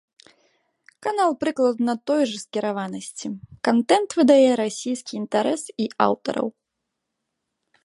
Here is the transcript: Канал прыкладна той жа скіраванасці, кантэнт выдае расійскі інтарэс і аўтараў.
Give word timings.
Канал 1.07 1.31
прыкладна 1.43 1.93
той 2.11 2.21
жа 2.31 2.37
скіраванасці, 2.45 3.27
кантэнт 3.69 4.09
выдае 4.21 4.49
расійскі 4.63 5.13
інтарэс 5.21 5.63
і 5.85 5.91
аўтараў. 6.07 6.47